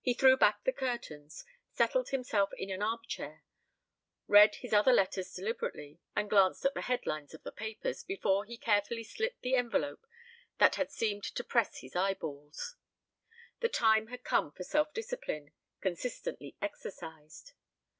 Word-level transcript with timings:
He 0.00 0.14
threw 0.14 0.36
back 0.36 0.62
the 0.62 0.70
curtains, 0.72 1.44
settled 1.72 2.10
himself 2.10 2.50
in 2.56 2.70
an 2.70 2.82
armchair, 2.82 3.42
read 4.28 4.54
his 4.54 4.72
other 4.72 4.92
letters 4.92 5.34
deliberately, 5.34 5.98
and 6.14 6.30
glanced 6.30 6.64
at 6.64 6.74
the 6.74 6.82
headlines 6.86 7.34
of 7.34 7.42
the 7.42 7.50
papers, 7.50 8.04
before 8.04 8.44
he 8.44 8.56
carefully 8.56 9.02
slit 9.02 9.34
the 9.40 9.56
envelope 9.56 10.06
that 10.58 10.76
had 10.76 10.92
seemed 10.92 11.24
to 11.24 11.42
press 11.42 11.78
his 11.80 11.96
eyeballs. 11.96 12.76
The 13.58 13.68
time 13.68 14.06
had 14.06 14.22
come 14.22 14.52
for 14.52 14.62
self 14.62 14.94
discipline, 14.94 15.50
consistently 15.80 16.56
exercised. 16.62 17.54